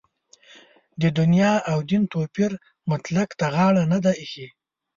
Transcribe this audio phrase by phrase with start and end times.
[1.01, 2.51] د دنیا او دین توپیر
[2.89, 4.47] منطق ته غاړه نه ده اېښې.